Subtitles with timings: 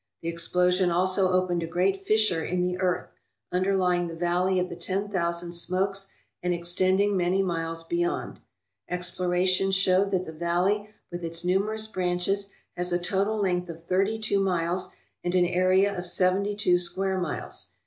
[0.23, 3.13] The ex plosion also opened a great fissure in the earth,
[3.51, 6.09] underlying the Valley of the Ten Thousand Smokes
[6.41, 8.39] and extending many miles beyond.
[8.89, 14.17] Explorations showed that the valley with its numerous branches has a total length of thirty
[14.17, 14.91] two miles
[15.23, 17.73] and an area of seventy two square miles.